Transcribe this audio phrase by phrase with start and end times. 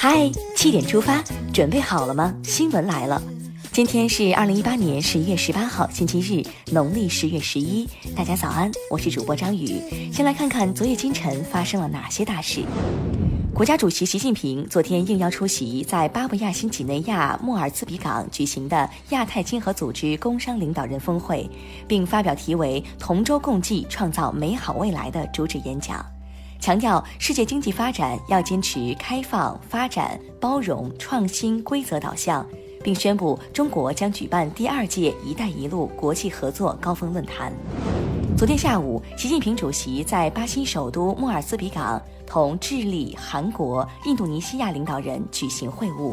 [0.00, 1.20] 嗨，七点出发，
[1.52, 2.32] 准备好了吗？
[2.44, 3.20] 新闻来了，
[3.72, 7.84] 今天是二零一八年十一月十八号，星期日，农历十月十一。
[8.14, 9.82] 大家早安，我是主播张宇。
[10.12, 12.62] 先来看看昨夜今晨发生了哪些大事。
[13.52, 21.50] 国家主席习近平昨天应邀出席在巴布亚新几内亚莫尔兹比港举行的亚太经合组织工商领导人峰会，
[21.88, 26.06] 并发表题为“同舟共济，创造美好未来”的主旨演讲。
[26.60, 32.44] 强调世界经济发展要坚持开放、发展、包容、创新、规则导向，
[32.82, 37.52] 并宣布中国将举办第二届“一带一路”国际合作高峰论坛。
[38.36, 46.12] 昨天下午，习近平主席在巴西首都莫尔斯比港同智利、韩国、印度尼西亚领导人举行会晤，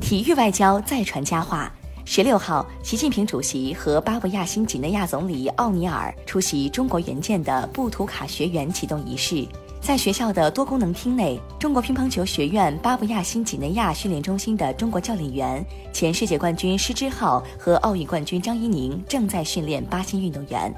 [0.00, 1.72] 体育外交再传佳话。
[2.10, 9.46] 十六号，习近平主席和巴布亚新几内亚总理奥尼尔出席中国援建的布图卡学园启动仪式。
[9.78, 20.74] 在学校的多功能厅内，中国乒乓球学院巴布亚新几内亚训练中心的中国教练员、前世界冠军施之浩和奥运冠军张怡宁正在训练巴西运动员。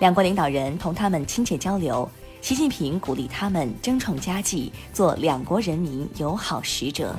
[0.00, 2.06] 两国领导人同他们亲切交流，
[2.40, 7.14] 习近平鼓励他们争创佳绩，做两国人民友好使者。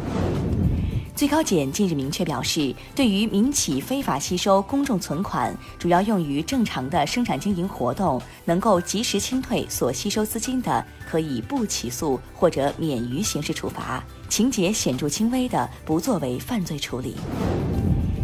[1.15, 17.15] 最高检近日明确表示，对于民企非法吸收公众存款，主要用于正常的生产经营活动，能够及时清退所吸收资金的，可以不起诉或者免于刑事处罚；情节显著轻微的，不作为犯罪处理。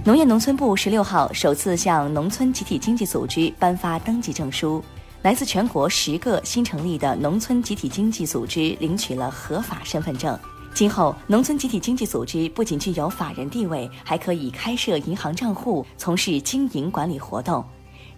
[0.04, 4.84] 农业农村部十六号首次向农村集体经济组织颁发登记证书，
[5.22, 10.38] 来自全国十个新成立的农村集体经济组织领取了合法身份证。
[10.74, 17.64] 今后，农村集体经济组织不仅具有法人地位，还可以开设银行账户，从事经营管理活动，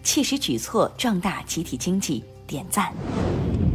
[0.02, 2.92] 切实举措壮大集体经济，点赞。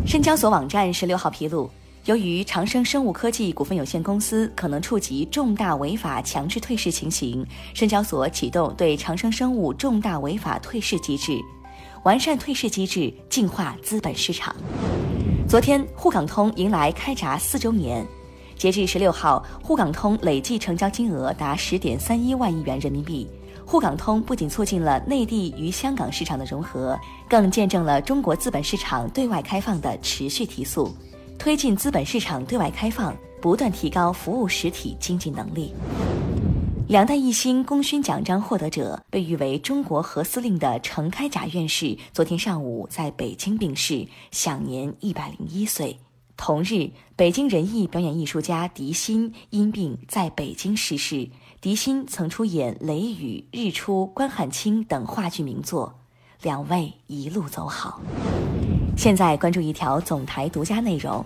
[0.08, 1.70] 深交所网站十六号披露，
[2.06, 11.38] 由于长生生物科技股份有限公司可能触及重大违法强制退市情形，深交所启动对长生生物重大违法退市机制，
[12.04, 14.56] 完善退市机制，净化资本市场。
[15.48, 18.04] 昨天，沪港通迎来开闸四周年。
[18.60, 23.26] 截至十六号，沪港通累计成交金额达十点三一万亿元人民币。
[23.66, 27.00] 沪港通不仅促进了内地与香港市场的融合，
[27.30, 30.94] 更见证了中国资本市场对外开放的持续提速，
[31.38, 35.74] 推进资本市场对外开放，不断提高服务实体经济能力。
[36.90, 45.98] 两弹一星功勋奖章获得者，被誉为中国核司令的程开甲院士，昨天上午在北京病逝，享年一百零一岁。
[46.40, 51.28] 同日，北京人艺表演艺术家狄鑫因病在北京逝世。
[51.60, 56.00] 狄鑫曾出演《雷雨》《日出》《关汉卿》等话剧名作，
[56.42, 58.00] 两位一路走好。
[58.96, 61.24] 现在关注一条总台独家内容：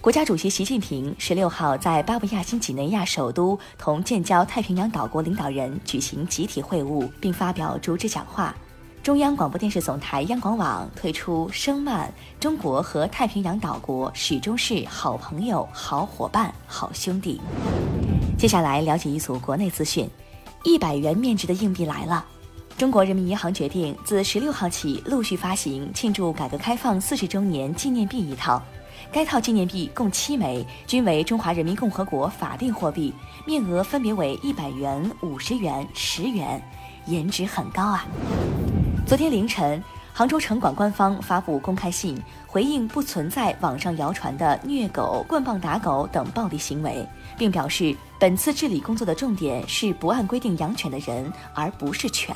[0.00, 8.52] 国家主席习近平十六号在巴布亚新几内亚首都同建交太平洋岛国领导人举行集体会晤，并发表主旨讲话。
[9.02, 12.08] 中央广播电视总台央广网推出“声漫
[12.38, 17.40] 中国和太平洋岛国始终是好朋友、好伙伴、好兄弟”。
[18.38, 20.08] 接下来了解一组国内资讯：
[20.62, 22.24] 一百元面值的硬币来了。
[22.78, 28.62] 中国人民银行决定自十六号起陆续发行庆祝改革开放四十周年纪念币一套，
[29.10, 33.12] 该套纪念币共七枚，均为中华人民共和国法定货币，
[33.44, 36.62] 面额分别为一百元、五十元、十元，
[37.06, 38.06] 颜值很高啊。
[39.12, 39.84] 昨天凌晨，
[40.14, 47.06] 杭州城管官方发布公开信，回应不存在网上谣传的虐狗、棍棒打狗等暴力行为，
[47.36, 52.34] 并表示本次治理工作的重点是不按规定养犬的人，而不是犬，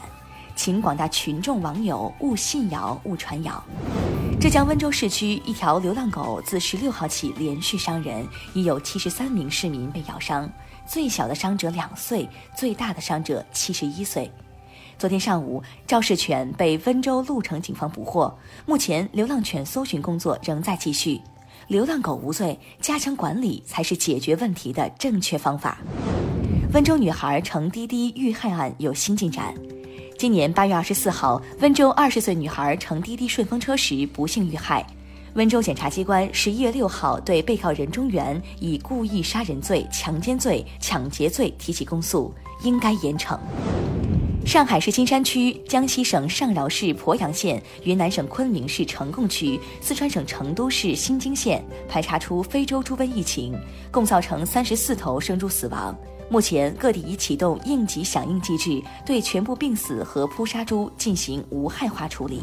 [0.54, 3.64] 请广大群众网友勿信谣、勿传谣。
[4.38, 10.46] 浙江温州市区一条流浪狗自十六号起连续伤人，已有七十三名市民被咬伤，
[10.86, 14.30] 最小的伤者两岁，最大的伤者七十一岁。
[14.98, 18.34] 昨天上午，肇事犬被温州鹿城警方捕获。
[18.64, 21.20] 目前，流浪犬搜寻工作仍在继续。
[21.68, 25.76] 流浪狗无罪，加强管理才是解决问题的正确方法。
[26.72, 29.52] 温州女孩乘滴滴遇害案有新进展。
[30.18, 34.86] 今年八月二十四号，温州二十岁女孩乘滴滴顺风车时不幸遇害。
[35.34, 42.32] 温州检察机关十一月六号对被告人中原以故意杀人罪、强奸罪、抢劫罪提起公诉，
[42.62, 43.38] 应该严惩。
[44.46, 53.58] 上海市金山区、江西省上饶市鄱阳县、云南省昆明市呈贡区、四川省成都市新津县排查出非洲猪瘟疫情，
[53.90, 55.94] 共造成三十四头生猪死亡。
[56.28, 62.40] 目前，各地已启动应急响应机制，对全部病死和扑杀猪进行无害化处理。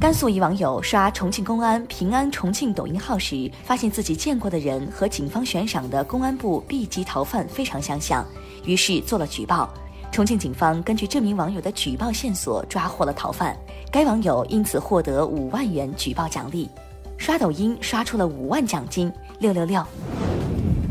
[0.00, 8.26] 甘肃一网友刷重庆公安平安重庆抖音号时，发现自己见过的人和警方悬赏的公安部 B 级逃犯非常相像，
[8.64, 9.70] 于是做了举报。
[10.12, 13.56] 重庆警方根据这名网友的举报线索抓获了逃犯，
[13.92, 16.68] 该网友因此获得五万元举报奖励。
[17.16, 19.86] 刷抖音刷出了五万奖金，六六六！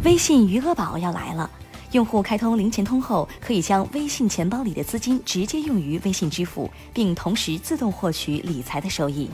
[0.05, 1.49] 微信余额宝要来了。
[1.91, 9.29] 用户开通零钱通后，可以将微信钱包里的资金直接用于微信支付，并同时自动获取理财的收益。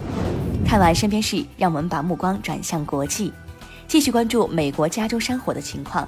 [0.65, 3.31] 看完身边事，让我们把目光转向国际，
[3.87, 6.07] 继续关注美国加州山火的情况。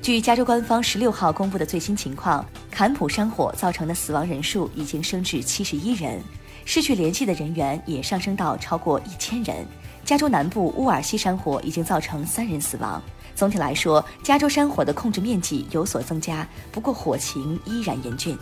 [0.00, 6.22] 据加州官方十六号公布的最新情况，坎普山火造成的死亡人数已经升至七十一人，
[6.64, 9.66] 失去联系的人员也上升到超过一千人。
[10.04, 13.02] 加州南部乌尔西山火已经造成三人死亡。
[13.34, 18.38] 总体来说，加州山火的控制面积有所增加，不过火情依然严峻。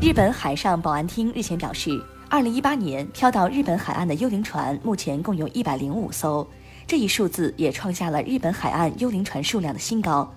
[0.00, 2.00] 日本海上保安厅日前表示
[2.30, 6.46] ，2018年飘到日本海岸的幽灵船目前共有一百零五艘，
[6.86, 10.32] 这一数字也创下了日本海岸幽灵船数量的新高。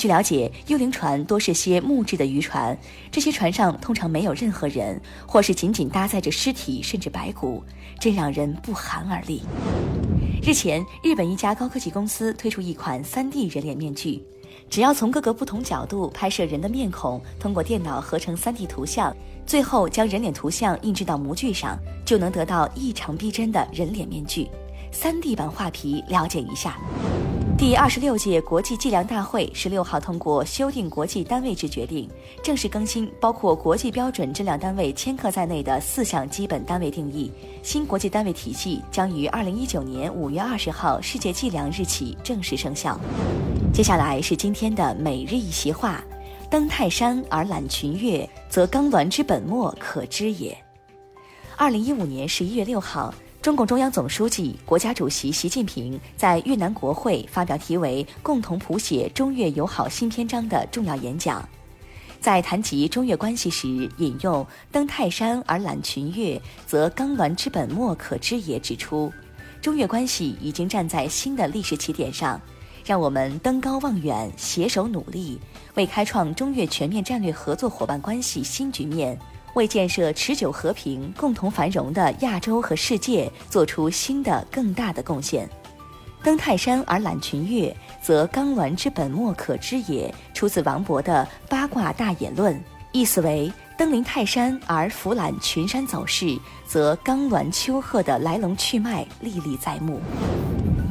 [0.00, 2.74] 据了解，幽灵船多是些木质的渔船，
[3.12, 7.62] 这些船上通常没有任何人，或是仅仅搭载着尸体甚至白骨，
[8.00, 9.42] 真让人不寒而栗。
[10.42, 14.24] 日前，日本一家高科技公司推出一款 3D 人脸面具，
[14.70, 19.14] 只要从各个不同角度拍摄人的面孔，通过电脑合成 3D 图像，
[19.44, 24.48] 最后将人脸图像印制到模具上，就能得到异常逼真的人脸面具。
[24.94, 26.78] 3D 版画皮，了解一下。
[27.60, 32.08] 第二十六届国际计量大会十六号通过修订国际单位制决定，
[32.42, 37.30] 正式更新包括国际标准质量单位千克在内的四项基本单位定义。
[37.62, 42.98] 新国际单位体系将于二零一九年五月二十号世界计量日起正式生效。
[43.74, 46.02] 接下来是今天的每日一席话：
[46.48, 50.56] 登泰山而览群岳，则刚鸾之本末可知也。
[51.58, 53.12] 二零一五年十一月六号。
[53.42, 61.48] 中共中央总书记、国家主席习近平在越南国会发表题为“共同谱写中越友好新篇章”的重要演讲，
[62.20, 69.10] 在谈及中越关系时，引用“登泰山而览群岳，则刚鸾之本末可知也”，指出
[69.62, 72.38] 中越关系已经站在新的历史起点上，
[72.84, 75.40] 让我们登高望远，携手努力，
[75.76, 79.18] 为开创中越全面战略合作伙伴关系新局面。
[79.54, 85.48] 为建设持久和平、共同繁荣的亚洲和世界做出新的更大的贡献。
[86.22, 90.14] 登泰山而览群岳，则刚峦之本末可知也。
[90.34, 92.54] 出自王勃的《八卦大演论》，
[92.92, 100.00] 意思为登临泰山而俯览群山走势，则刚峦丘壑的来龙去脉历历在目。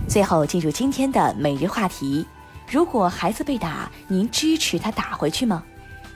[0.08, 2.26] 最后进入今天的每日话题：
[2.68, 5.64] 如果孩子被打，您支持他打回去吗？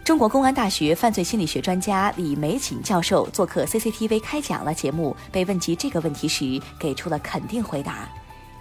[0.04, 8.10] 中国公安大学犯罪心理学专家李玫瑾教授做客 CCTV 开讲了节目，被问及这个问题时，给出了肯定回答。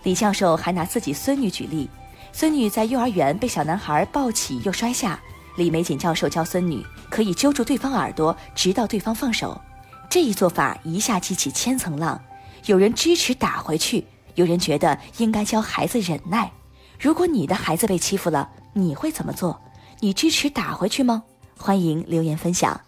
[0.05, 1.91] 李教授还拿自己孙女举例，
[2.33, 5.21] 孙女在幼儿园被小男孩抱起又摔下，
[5.57, 6.81] 李玫瑾教授教孙女
[7.11, 9.61] 可以揪住对方耳朵，直到对方放手。
[10.09, 12.21] 这一做法一下激起千层浪，
[12.67, 14.07] 有人支持打回去，
[14.37, 16.53] 有人觉得应该教孩子忍耐。
[17.01, 19.61] 如果你的孩子被欺负了，你会怎么做？
[19.99, 21.25] 你支持打回去吗？
[21.63, 22.81] 欢迎留言分享。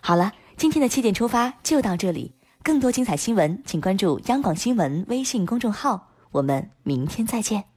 [0.00, 2.36] 好了，今天的七点出发就到这里。
[2.62, 6.12] 更多精彩新闻，请关注央广新闻微信公众号。
[6.30, 7.73] 我们明天再见。